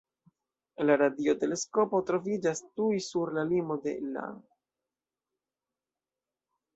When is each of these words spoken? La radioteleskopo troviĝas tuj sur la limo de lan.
La 0.89 0.93
radioteleskopo 0.99 1.99
troviĝas 2.07 2.61
tuj 2.79 2.97
sur 3.07 3.33
la 3.39 3.43
limo 3.49 3.77
de 3.83 3.93
lan. 4.15 4.41